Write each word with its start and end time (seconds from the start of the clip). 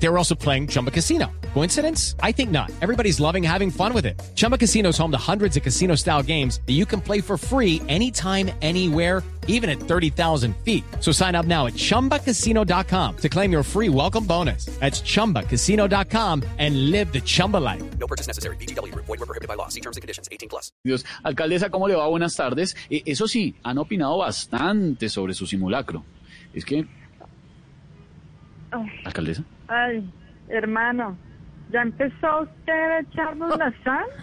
They 0.00 0.08
were 0.08 0.18
also 0.18 0.34
playing 0.34 0.68
Chumba 0.68 0.90
Casino. 0.90 1.30
Coincidence? 1.54 2.14
I 2.22 2.32
think 2.32 2.50
not. 2.50 2.70
Everybody's 2.80 3.18
loving 3.18 3.42
having 3.42 3.70
fun 3.70 3.92
with 3.92 4.06
it. 4.06 4.20
Chumba 4.36 4.56
Casino 4.56 4.90
is 4.90 4.98
home 4.98 5.10
to 5.10 5.18
hundreds 5.18 5.56
of 5.56 5.62
casino 5.62 5.96
style 5.96 6.22
games 6.22 6.60
that 6.66 6.74
you 6.74 6.86
can 6.86 7.00
play 7.00 7.20
for 7.20 7.36
free 7.36 7.82
anytime, 7.88 8.50
anywhere, 8.62 9.24
even 9.48 9.68
at 9.68 9.80
30,000 9.80 10.54
feet. 10.58 10.84
So 11.00 11.10
sign 11.10 11.34
up 11.34 11.46
now 11.46 11.66
at 11.66 11.72
chumbacasino.com 11.72 13.16
to 13.16 13.28
claim 13.28 13.50
your 13.50 13.62
free 13.64 13.88
welcome 13.88 14.24
bonus. 14.24 14.66
That's 14.78 15.00
chumbacasino.com 15.00 16.44
and 16.58 16.90
live 16.90 17.12
the 17.12 17.20
Chumba 17.20 17.56
life. 17.56 17.82
No 17.98 18.06
purchase 18.06 18.28
necessary. 18.28 18.56
BGW. 18.56 18.94
Void 18.94 19.08
were 19.08 19.26
prohibited 19.26 19.48
by 19.48 19.54
law. 19.54 19.68
See 19.68 19.80
terms 19.80 19.96
and 19.96 20.02
conditions. 20.02 20.28
18 20.30 20.48
plus. 20.48 20.70
Dios. 20.84 21.04
Alcaldesa, 21.24 21.70
¿cómo 21.70 21.88
le 21.88 21.96
va? 21.96 22.06
Buenas 22.06 22.36
tardes. 22.36 22.76
Eh, 22.88 23.02
eso 23.06 23.26
sí, 23.26 23.56
han 23.64 23.78
opinado 23.78 24.18
bastante 24.18 25.08
sobre 25.08 25.34
su 25.34 25.46
simulacro. 25.46 26.04
Es 26.54 26.64
que... 26.64 26.86
Alcaldesa. 29.04 29.42
ay, 29.68 30.08
hermano, 30.48 31.16
¿ya 31.70 31.82
empezó 31.82 32.40
usted 32.42 32.72
a 32.90 33.00
echarnos 33.00 33.56
la 33.58 33.72
sal? 33.84 34.06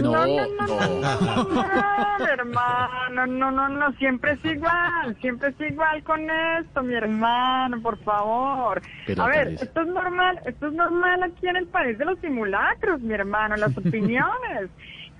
No, 0.00 0.12
no, 0.12 0.24
no, 0.24 0.66
no, 0.66 0.66
no. 0.66 1.00
no, 1.00 2.18
no, 2.20 2.24
hermano, 2.24 3.26
no, 3.26 3.50
no, 3.50 3.68
no, 3.68 3.92
siempre 3.94 4.34
es 4.34 4.44
igual, 4.44 5.16
siempre 5.20 5.48
es 5.48 5.60
igual 5.68 6.04
con 6.04 6.30
esto, 6.30 6.80
mi 6.84 6.94
hermano, 6.94 7.82
por 7.82 7.98
favor. 8.04 8.80
Pero, 9.06 9.24
a 9.24 9.26
ver, 9.26 9.48
esto 9.48 9.80
es 9.80 9.88
normal, 9.88 10.38
esto 10.46 10.68
es 10.68 10.74
normal 10.74 11.24
aquí 11.24 11.48
en 11.48 11.56
el 11.56 11.66
país 11.66 11.98
de 11.98 12.04
los 12.04 12.20
simulacros, 12.20 13.00
mi 13.00 13.14
hermano, 13.14 13.56
las 13.56 13.76
opiniones. 13.84 14.70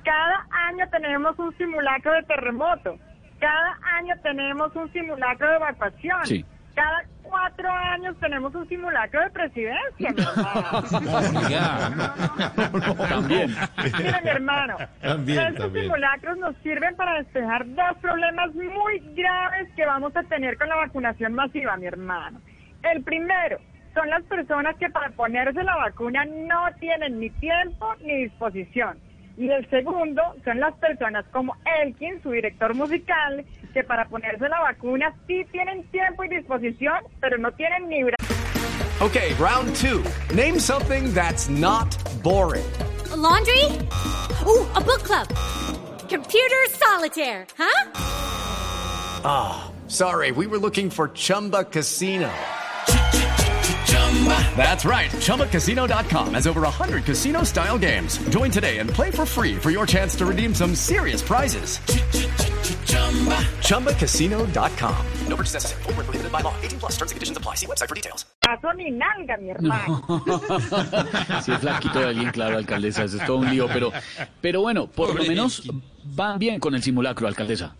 Cada 0.05 0.46
año 0.68 0.88
tenemos 0.93 1.37
un 1.41 1.52
simulacro 1.59 2.12
de 2.12 2.23
terremoto, 2.23 2.96
cada 3.41 3.77
año 3.98 4.15
tenemos 4.23 4.77
un 4.77 4.93
simulacro 4.93 5.49
de 5.51 5.57
evacuación. 5.57 6.27
Sí. 6.27 6.45
Cada 6.77 7.02
cuatro 7.31 7.71
años 7.71 8.17
tenemos 8.21 8.55
un 8.55 8.69
simulacro 8.69 9.23
de 9.23 9.31
presidencia, 9.31 10.13
mi 10.13 10.23
hermano. 10.23 10.83
También. 13.09 13.55
Mira, 13.99 14.21
mi 14.23 14.29
hermano, 14.29 14.77
También, 15.01 15.39
estos 15.41 15.59
también. 15.65 15.85
simulacros 15.87 16.39
nos 16.39 16.57
sirven 16.63 16.95
para 16.97 17.15
despejar 17.19 17.67
dos 17.75 17.97
problemas 18.01 18.55
muy 18.55 18.99
graves 19.15 19.69
que 19.77 19.87
vamos 19.87 20.15
a 20.17 20.23
tener 20.25 20.59
con 20.59 20.69
la 20.69 20.77
vacunación 20.77 21.33
masiva, 21.35 21.77
mi 21.77 21.87
hermano. 21.87 22.41
El 22.83 23.03
primero 23.03 23.59
son 23.95 24.09
las 24.11 24.23
personas 24.25 24.77
que 24.77 24.89
para 24.91 25.11
ponerse 25.11 25.63
la 25.63 25.77
vacuna 25.77 26.25
no 26.25 26.67
tienen 26.79 27.21
ni 27.21 27.31
tiempo 27.31 27.95
ni 28.03 28.25
disposición. 28.25 28.99
Y 29.41 29.49
el 29.51 29.66
segundo 29.71 30.21
son 30.45 30.60
las 30.60 30.74
personas 30.74 31.24
como 31.33 31.57
Elkin, 31.83 32.23
su 32.23 32.30
director 32.30 32.74
musical, 32.74 33.43
que 33.73 33.83
para 33.83 34.05
ponerse 34.07 34.46
la 34.51 34.60
vacuna 34.60 35.15
sí 35.27 35.46
tienen 35.51 35.83
tiempo 35.91 36.24
y 36.24 36.29
disposición, 36.29 36.99
pero 37.23 37.38
no 37.38 37.51
tienen 37.52 37.88
ni 37.88 38.02
bra- 38.02 38.15
Okay, 39.01 39.33
round 39.38 39.74
two. 39.77 40.05
Name 40.35 40.59
something 40.61 41.15
that's 41.15 41.49
not 41.49 41.88
boring. 42.23 42.66
A 43.13 43.16
laundry? 43.16 43.65
Ooh, 44.46 44.66
a 44.77 44.80
book 44.83 45.02
club. 45.05 45.27
Computer 46.11 46.68
solitaire, 46.73 47.46
huh? 47.57 47.87
Sorry, 49.88 50.33
we 50.33 50.46
were 50.46 50.59
looking 50.59 50.91
for 50.91 51.09
Chumba 51.15 51.65
Casino. 51.65 52.30
That's 54.56 54.84
right. 54.84 55.10
ChumbaCasino.com 55.10 56.34
has 56.34 56.46
over 56.46 56.60
100 56.60 57.04
casino 57.04 57.45
style 57.45 57.79
games. 57.79 58.18
Join 58.29 58.51
today 58.51 58.79
and 58.79 58.90
play 58.90 59.10
for 59.10 59.24
free 59.24 59.56
for 59.56 59.70
your 59.70 59.87
chance 59.87 60.15
to 60.16 60.26
redeem 60.26 60.54
some 60.54 60.74
serious 60.74 61.23
prizes. 61.23 61.79
ChumbaCasino.com. 63.65 65.06
No 65.28 65.37
purchase 65.37 65.54
necessary. 65.54 65.82
Void 65.84 65.97
were 65.97 66.04
prohibited 66.04 66.32
by 66.32 66.41
law. 66.43 66.54
18 66.62 66.81
plus 66.81 66.93
terms 66.98 67.12
and 67.12 67.16
conditions 67.16 67.38
apply. 67.38 67.54
See 67.54 67.66
website 67.66 67.88
for 67.88 67.94
details. 67.94 68.26
caso 68.50 68.72
ni 68.75 68.91
nalga, 68.91 69.37
mi 69.39 69.50
hermano. 69.50 70.03
Si 71.43 71.53
es 71.53 71.59
flaquito 71.60 72.00
de 72.00 72.06
alguien, 72.06 72.31
claro, 72.33 72.56
alcaldesa, 72.59 73.05
eso 73.05 73.16
es 73.19 73.25
todo 73.27 73.37
un 73.39 73.50
lío, 73.50 73.69
pero, 73.72 73.93
pero 74.41 74.60
bueno, 74.60 74.87
por 74.89 75.15
lo 75.15 75.25
menos 75.25 75.62
van 76.05 76.39
bien 76.39 76.59
con 76.59 76.75
el 76.75 76.83
simulacro, 76.83 77.28
alcaldesa. 77.28 77.75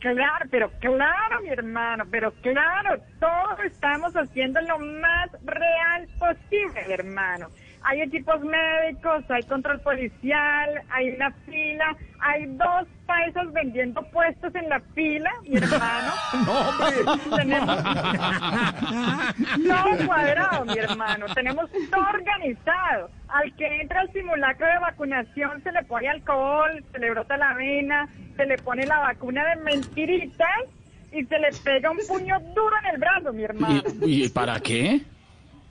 Claro, 0.00 0.46
pero 0.50 0.70
claro, 0.80 1.40
mi 1.42 1.50
hermano, 1.50 2.04
pero 2.10 2.32
claro, 2.40 3.02
todos 3.20 3.60
estamos 3.64 4.16
haciendo 4.16 4.58
lo 4.62 4.78
más 4.78 5.30
real 5.44 6.08
posible, 6.18 6.84
mi 6.86 6.92
hermano. 6.94 7.48
Hay 7.82 8.00
equipos 8.02 8.40
médicos, 8.40 9.24
hay 9.30 9.42
control 9.42 9.80
policial, 9.80 10.82
hay 10.90 11.10
una 11.10 11.30
fila, 11.46 11.96
hay 12.20 12.46
dos 12.46 12.86
paisas 13.06 13.52
vendiendo 13.52 14.02
puestos 14.10 14.54
en 14.54 14.68
la 14.68 14.80
fila, 14.94 15.30
mi 15.42 15.56
hermano. 15.56 16.12
No, 16.46 16.60
hombre. 16.68 16.96
Tenemos 17.36 17.82
todo 19.68 20.06
cuadrado, 20.06 20.64
mi 20.64 20.78
hermano. 20.78 21.26
Tenemos 21.34 21.70
todo 21.90 22.06
organizado. 22.08 23.10
Al 23.32 23.54
que 23.56 23.80
entra 23.80 24.00
al 24.00 24.12
simulacro 24.12 24.66
de 24.66 24.78
vacunación 24.80 25.62
se 25.62 25.72
le 25.72 25.82
pone 25.84 26.08
alcohol, 26.08 26.84
se 26.92 26.98
le 26.98 27.10
brota 27.10 27.36
la 27.36 27.54
vena, 27.54 28.08
se 28.36 28.44
le 28.44 28.56
pone 28.58 28.86
la 28.86 28.98
vacuna 28.98 29.44
de 29.50 29.56
mentiritas 29.62 30.48
y 31.12 31.24
se 31.24 31.38
le 31.38 31.48
pega 31.64 31.90
un 31.90 31.98
puño 32.08 32.38
duro 32.54 32.74
en 32.84 32.94
el 32.94 33.00
brazo, 33.00 33.32
mi 33.32 33.44
hermano. 33.44 33.82
¿Y, 34.02 34.24
y 34.24 34.28
para 34.28 34.58
qué? 34.60 35.00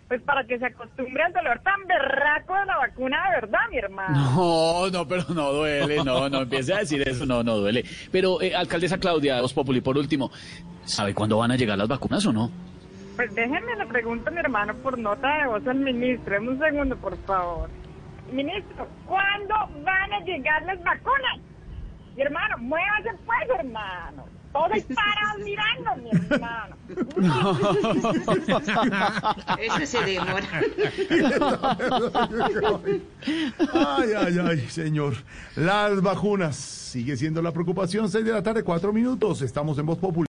Pues 0.07 0.21
para 0.23 0.43
que 0.43 0.57
se 0.57 0.65
acostumbre 0.65 1.21
al 1.21 1.33
dolor 1.33 1.59
tan 1.59 1.85
berraco 1.87 2.55
de 2.55 2.65
la 2.65 2.77
vacuna 2.77 3.17
de 3.25 3.41
verdad, 3.41 3.59
mi 3.69 3.77
hermano. 3.77 4.31
No, 4.35 4.89
no, 4.89 5.07
pero 5.07 5.23
no 5.29 5.51
duele, 5.51 6.03
no, 6.03 6.29
no 6.29 6.41
empiece 6.41 6.73
a 6.73 6.79
decir 6.79 7.07
eso, 7.07 7.25
no, 7.27 7.43
no 7.43 7.57
duele. 7.57 7.85
Pero, 8.11 8.41
eh, 8.41 8.55
alcaldesa 8.55 8.97
Claudia, 8.97 9.39
Voz 9.41 9.53
Populi, 9.53 9.81
por 9.81 9.97
último, 9.97 10.31
¿sabe 10.83 11.13
cuándo 11.13 11.37
van 11.37 11.51
a 11.51 11.55
llegar 11.57 11.77
las 11.77 11.87
vacunas 11.87 12.25
o 12.25 12.33
no? 12.33 12.49
Pues 13.19 13.35
déjenme 13.35 13.75
le 13.75 13.85
pregunto 13.85 14.29
a 14.29 14.31
mi 14.31 14.39
hermano 14.39 14.73
por 14.75 14.97
nota 14.97 15.39
de 15.39 15.47
voz 15.47 15.67
al 15.67 15.79
ministro. 15.79 16.35
Deme 16.35 16.51
un 16.51 16.59
segundo, 16.59 16.95
por 16.95 17.17
favor. 17.25 17.69
Ministro, 18.31 18.87
¿cuándo 19.05 19.55
van 19.83 20.13
a 20.13 20.21
llegar 20.21 20.63
las 20.63 20.81
vacunas? 20.81 21.39
Mi 22.15 22.21
hermano, 22.21 22.57
muévase 22.59 23.09
pues, 23.25 23.49
hermano. 23.59 24.23
Todos 24.53 24.71
ahí 24.71 24.81
parados 24.83 25.41
mirando, 25.43 25.97
mi 25.97 26.11
hermano. 26.11 26.77
Ese 29.59 29.85
se 29.85 30.01
demora. 30.05 30.47
Ay, 33.73 34.13
ay, 34.15 34.39
ay, 34.47 34.59
señor. 34.69 35.15
Las 35.57 36.01
vacunas. 36.01 36.55
Sigue 36.55 37.17
siendo 37.17 37.41
la 37.41 37.51
preocupación. 37.51 38.07
6 38.07 38.23
de 38.23 38.31
la 38.31 38.41
tarde, 38.41 38.63
4 38.63 38.93
minutos. 38.93 39.41
Estamos 39.41 39.77
en 39.77 39.87
Voz 39.87 39.97
Popular. 39.97 40.28